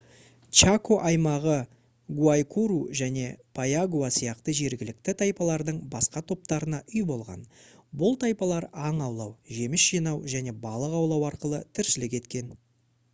[0.59, 1.57] чако аймағы
[2.19, 3.25] гуайкуру және
[3.59, 7.45] пайагуа сияқты жергілікті тайпалардың басқа топтарына үй болған
[8.01, 12.55] бұл тайпалар аң аулау жеміс жинау және балық аулау арқылы тіршілік еткен